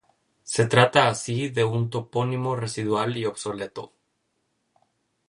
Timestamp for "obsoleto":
3.27-3.93